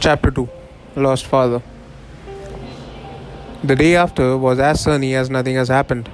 [0.00, 0.48] Chapter 2
[0.96, 1.62] Lost Father
[3.62, 6.08] The day after was as sunny as nothing has happened.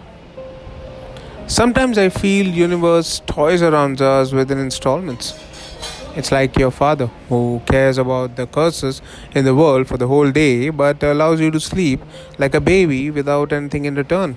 [1.47, 5.35] Sometimes I feel universe toys around us within installments.
[6.17, 9.03] It's like your father who cares about the curses
[9.37, 12.01] in the world for the whole day but allows you to sleep
[12.39, 14.37] like a baby without anything in return.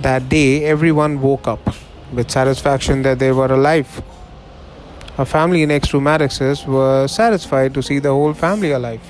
[0.00, 1.74] That day everyone woke up
[2.12, 4.02] with satisfaction that they were alive.
[5.20, 9.02] A family next to Maddox's were satisfied to see the whole family alive.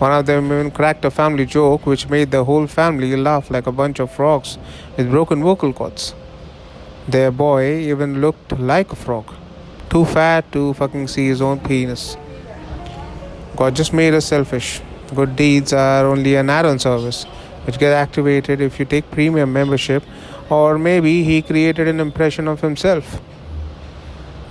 [0.00, 3.68] One of them even cracked a family joke which made the whole family laugh like
[3.68, 4.58] a bunch of frogs
[4.96, 6.16] with broken vocal cords.
[7.06, 9.32] Their boy even looked like a frog,
[9.88, 12.16] too fat to fucking see his own penis.
[13.54, 14.80] God just made us selfish.
[15.14, 17.22] Good deeds are only an add on service
[17.66, 20.02] which get activated if you take premium membership,
[20.50, 23.20] or maybe he created an impression of himself.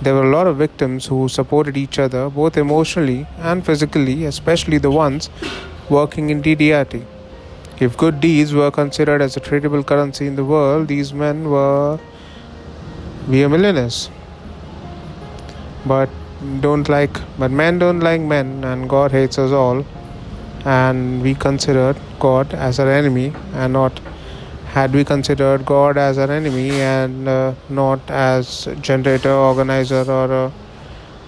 [0.02, 4.78] There were a lot of victims who supported each other both emotionally and physically, especially
[4.78, 5.30] the ones
[5.88, 7.04] working in DDRT.
[7.80, 11.98] If good deeds were considered as a tradable currency in the world, these men were
[13.28, 14.10] we millionaires.
[15.84, 16.10] But
[16.60, 19.84] don't like but men don't like men and God hates us all
[20.64, 24.00] and we consider God as our enemy and not
[24.66, 30.52] had we considered God as an enemy and uh, not as generator, organizer, or a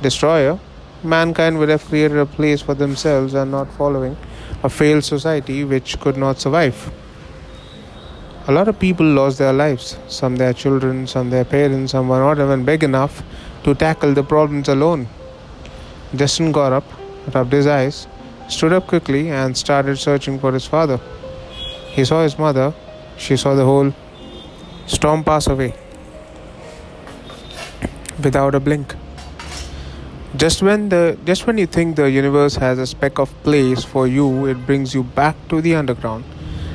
[0.03, 0.59] destroyer,
[1.03, 4.17] mankind would have created a place for themselves and not following
[4.63, 6.93] a failed society which could not survive.
[8.49, 12.19] A lot of people lost their lives, some their children, some their parents, some were
[12.19, 13.23] not even big enough
[13.65, 15.07] to tackle the problems alone.
[16.15, 16.85] Justin got up,
[17.35, 18.07] rubbed his eyes,
[18.49, 20.99] stood up quickly, and started searching for his father.
[21.91, 22.75] He saw his mother,
[23.19, 23.93] she saw the whole
[24.87, 25.75] storm pass away
[28.23, 28.95] without a blink.
[30.37, 34.07] Just when the just when you think the universe has a speck of place for
[34.07, 36.25] you, it brings you back to the underground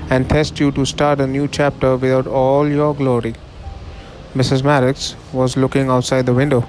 [0.09, 3.35] and tests you to start a new chapter without all your glory.
[4.33, 4.63] Mrs.
[4.63, 6.67] Maddox was looking outside the window.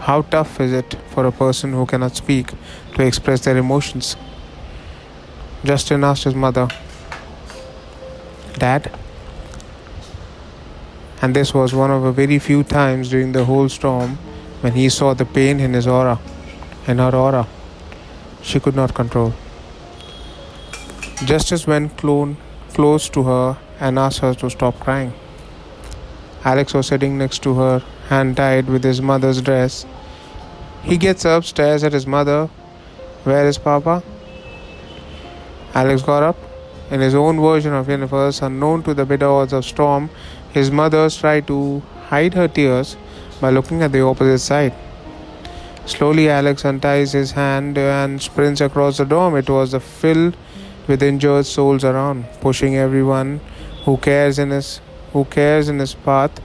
[0.00, 2.50] How tough is it for a person who cannot speak
[2.94, 4.16] to express their emotions?
[5.64, 6.68] Justin asked his mother,
[8.58, 8.90] Dad,
[11.24, 14.16] and this was one of the very few times during the whole storm
[14.60, 16.20] when he saw the pain in his aura,
[16.86, 17.46] in her aura.
[18.42, 19.32] She could not control.
[21.24, 22.36] Justice went clone,
[22.74, 25.14] close to her and asked her to stop crying.
[26.44, 29.86] Alex was sitting next to her, hand tied with his mother's dress.
[30.82, 32.48] He gets up, stares at his mother.
[33.22, 34.02] Where is Papa?
[35.72, 36.36] Alex got up.
[36.90, 40.10] In his own version of universe, unknown to the bitter of storm,
[40.54, 42.96] his mother tried to hide her tears
[43.40, 44.74] by looking at the opposite side.
[45.86, 49.36] Slowly, Alex unties his hand and sprints across the dorm.
[49.36, 50.36] It was filled
[50.86, 53.40] with injured souls around, pushing everyone
[53.84, 54.80] who cares in his
[55.12, 56.40] who cares in his path.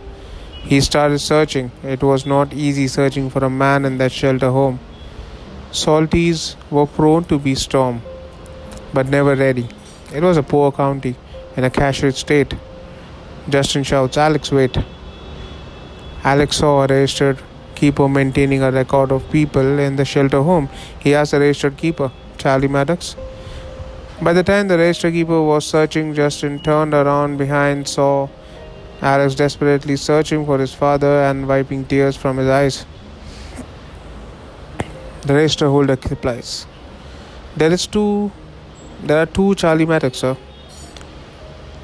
[0.71, 1.71] He started searching.
[1.83, 4.79] It was not easy searching for a man in that shelter home.
[5.71, 8.01] Salties were prone to be storm,
[8.93, 9.67] but never ready.
[10.13, 11.15] It was a poor county
[11.55, 12.55] in a cash-rich state.
[13.49, 14.77] Justin shouts, Alex, wait.
[16.23, 17.39] Alex saw a registered
[17.75, 20.69] keeper maintaining a record of people in the shelter home.
[20.99, 23.15] He asked the registered keeper, Charlie Maddox.
[24.21, 28.27] By the time the registered keeper was searching, Justin turned around behind, saw
[29.01, 32.85] Alex desperately searching for his father and wiping tears from his eyes.
[35.21, 36.67] The register holder replies,
[37.55, 38.31] There is two
[39.01, 40.35] there are two Charlie Maddox, sir.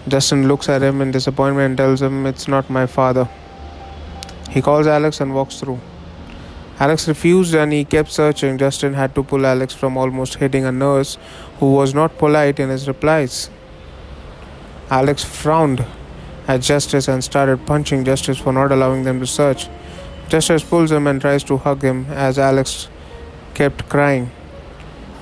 [0.07, 3.27] Justin looks at him in disappointment and tells him it's not my father.
[4.51, 5.79] He calls Alex and walks through.
[6.79, 8.57] Alex refused and he kept searching.
[8.57, 11.17] Justin had to pull Alex from almost hitting a nurse
[11.59, 13.49] who was not polite in his replies.
[14.89, 15.83] Alex frowned
[16.47, 19.67] at Justice and started punching Justice for not allowing them to search.
[20.29, 22.89] Justice pulls him and tries to hug him as Alex
[23.53, 24.29] kept crying.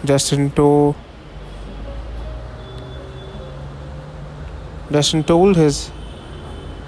[0.04, 0.96] Justin tore
[4.94, 5.90] Justin told his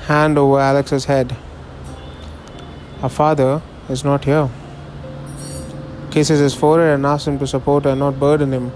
[0.06, 1.36] hand over Alex's head.
[3.02, 4.48] Her father is not here.
[6.12, 8.72] Kisses his forehead and asks him to support her, not burden him.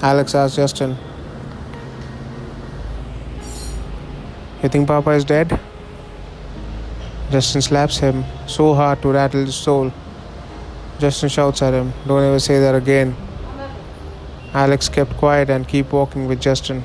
[0.00, 0.96] Alex asks Justin,
[4.62, 5.60] You think Papa is dead?
[7.30, 9.92] Justin slaps him so hard to rattle his soul.
[10.98, 13.14] Justin shouts at him, Don't ever say that again.
[14.54, 16.82] Alex kept quiet and keep walking with Justin.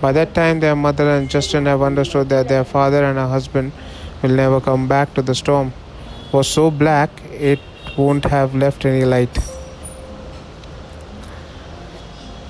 [0.00, 3.72] By that time, their mother and Justin have understood that their father and her husband
[4.22, 5.72] will never come back to the storm.
[6.32, 7.58] Was so black it
[7.96, 9.36] won't have left any light.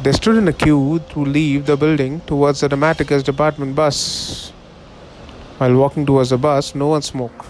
[0.03, 4.53] They stood in a queue to leave the building towards the Dramaticus department bus.
[5.59, 7.47] While walking towards the bus, no one spoke.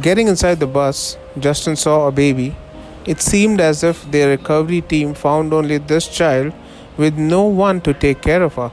[0.00, 2.56] Getting inside the bus, Justin saw a baby.
[3.04, 6.52] It seemed as if their recovery team found only this child
[6.96, 8.70] with no one to take care of her.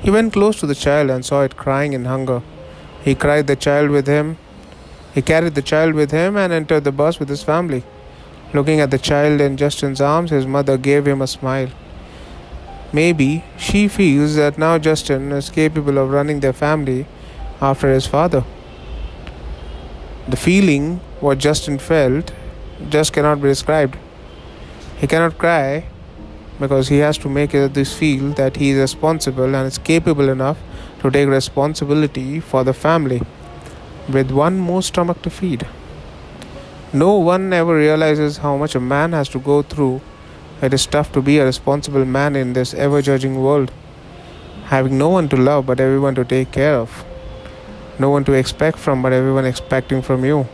[0.00, 2.42] He went close to the child and saw it crying in hunger.
[3.02, 4.36] He cried the child with him.
[5.14, 7.82] He carried the child with him and entered the bus with his family.
[8.54, 11.70] Looking at the child in Justin's arms, his mother gave him a smile.
[12.92, 17.06] Maybe she feels that now Justin is capable of running their family
[17.60, 18.44] after his father.
[20.28, 22.32] The feeling what Justin felt
[22.88, 23.96] just cannot be described.
[24.98, 25.86] He cannot cry
[26.58, 30.58] because he has to make this feel that he is responsible and is capable enough
[31.00, 33.22] to take responsibility for the family
[34.08, 35.66] with one more stomach to feed.
[36.92, 40.00] No one ever realizes how much a man has to go through.
[40.62, 43.70] It is tough to be a responsible man in this ever judging world,
[44.64, 47.04] having no one to love but everyone to take care of
[47.98, 50.46] no one to expect from, but everyone expecting from you.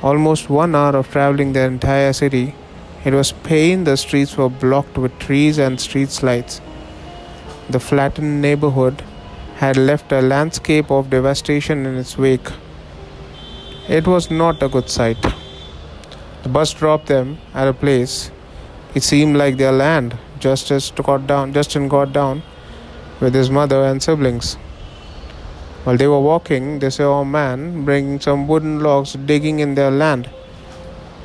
[0.00, 2.54] Almost one hour of traveling the entire city.
[3.04, 6.60] It was pain, the streets were blocked with trees and street lights.
[7.68, 9.02] The flattened neighborhood
[9.56, 12.48] had left a landscape of devastation in its wake.
[13.88, 15.20] It was not a good sight.
[16.44, 18.30] The bus dropped them at a place.
[18.94, 20.16] It seemed like their land.
[20.38, 22.42] Justice got down, Justin got down
[23.18, 24.56] with his mother and siblings.
[25.88, 29.90] While they were walking, they saw a man bringing some wooden logs digging in their
[29.90, 30.26] land,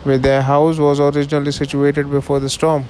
[0.03, 2.85] where their house was originally situated before the storm.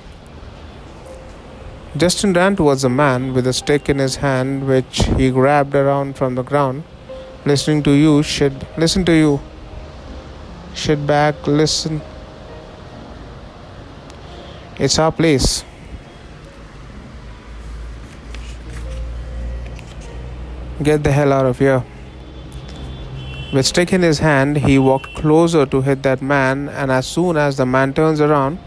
[1.98, 6.16] Justin ran towards the man with a stick in his hand, which he grabbed around
[6.16, 6.84] from the ground.
[7.44, 8.54] Listening to you, shit.
[8.78, 9.40] Listen to you.
[10.76, 12.04] Shit back, listen.
[14.78, 15.66] It's our place.
[20.84, 21.84] Get the hell out of here.
[23.54, 27.38] With stick in his hand, he walked closer to hit that man, and as soon
[27.38, 28.58] as the man turns around,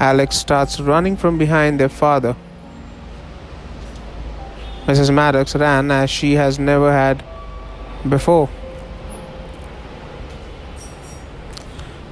[0.00, 2.34] Alex starts running from behind their father.
[4.86, 5.14] Mrs.
[5.14, 7.22] Maddox ran as she has never had
[8.08, 8.48] before.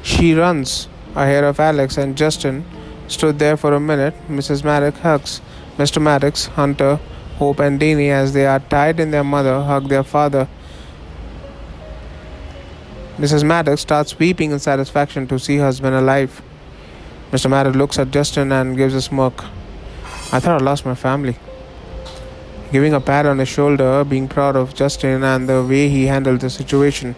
[0.03, 2.65] She runs ahead of Alex, and Justin
[3.09, 4.15] stood there for a minute.
[4.29, 4.63] Mrs.
[4.63, 5.41] Maddox hugs
[5.79, 6.01] Mr.
[6.01, 7.01] Maddox, Hunter,
[7.43, 10.47] Hope and Danny, as they are tied in their mother, hug their father.
[13.19, 13.43] Mrs.
[13.43, 16.41] Maddox starts weeping in satisfaction to see her husband alive.
[17.33, 17.51] Mr.
[17.51, 19.43] Maddox looks at Justin and gives a smirk.
[20.33, 21.37] I thought I lost my family.
[22.71, 26.43] Giving a pat on his shoulder, being proud of Justin and the way he handled
[26.43, 27.17] the situation.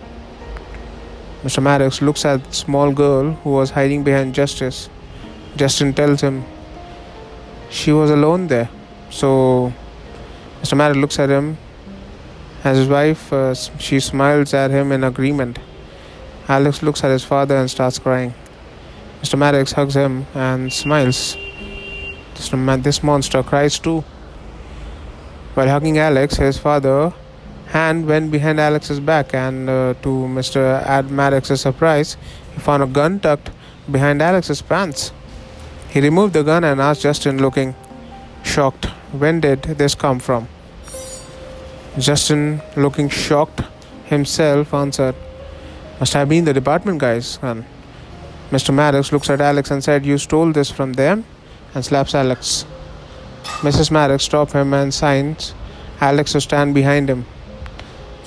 [1.43, 1.63] Mr.
[1.63, 4.89] Maddox looks at the small girl who was hiding behind Justice.
[5.55, 6.45] Justin tells him
[7.69, 8.71] she was alone there,
[9.11, 9.75] so
[10.65, 10.79] Mr.
[10.79, 11.59] Maddox looks at him.
[12.65, 15.59] As his wife, uh, she smiles at him in agreement.
[16.49, 18.33] Alex looks at his father and starts crying.
[19.21, 19.39] Mr.
[19.39, 21.37] Maddox hugs him and smiles.
[22.35, 24.03] This monster cries too.
[25.53, 27.13] While hugging Alex, his father
[27.67, 30.83] hand went behind Alex's back, and uh, to Mr.
[30.83, 32.17] Ad Maddox's surprise,
[32.55, 33.51] he found a gun tucked
[33.91, 35.13] behind Alex's pants.
[35.91, 37.75] He removed the gun and asked Justin, looking
[38.43, 40.49] shocked, "When did this come from?"
[41.99, 43.63] Justin, looking shocked
[44.07, 45.15] himself, answered,
[46.01, 47.65] Must have been the department guys, son.
[48.51, 48.75] Mr.
[48.75, 51.25] Maddox looks at Alex and said, You stole this from them?
[51.75, 52.65] and slaps Alex.
[53.63, 53.91] Mrs.
[53.91, 55.55] Maddox stopped him and signs
[56.01, 57.27] Alex to stand behind him.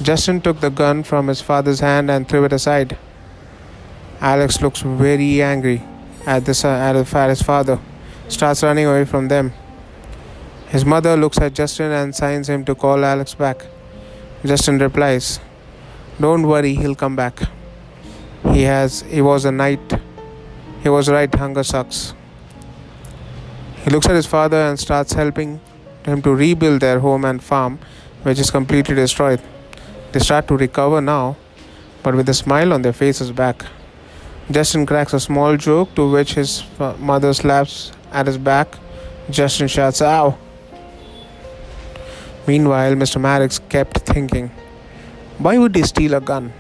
[0.02, 2.98] Justin took the gun from his father's hand and threw it aside.
[4.20, 5.82] Alex looks very angry
[6.26, 6.96] at, this, at
[7.30, 7.80] his father,
[8.28, 9.54] starts running away from them.
[10.70, 13.66] His mother looks at Justin and signs him to call Alex back.
[14.46, 15.40] Justin replies,
[16.20, 17.42] Don't worry, he'll come back.
[18.52, 19.94] He has he was a knight.
[20.84, 22.14] He was right, hunger sucks.
[23.84, 25.62] He looks at his father and starts helping
[26.06, 27.80] him to rebuild their home and farm,
[28.24, 29.42] which is completely destroyed.
[30.12, 31.38] They start to recover now,
[32.04, 33.66] but with a smile on their faces back.
[34.52, 36.64] Justin cracks a small joke to which his
[37.00, 38.78] mother slaps at his back.
[39.30, 40.38] Justin shouts, Ow!
[42.48, 43.20] Meanwhile, Mr.
[43.20, 44.50] Maddox kept thinking,
[45.38, 46.54] why would he steal a gun?